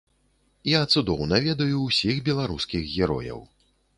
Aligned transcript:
Я 0.69 0.79
цудоўна 0.93 1.35
ведаю 1.43 1.77
ўсіх 1.83 2.23
беларускіх 2.31 2.87
герояў. 2.95 3.39